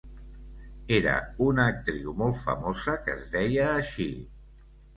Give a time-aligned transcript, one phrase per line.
[0.97, 1.13] Era
[1.49, 4.11] una actriu molt famosa que es deia així!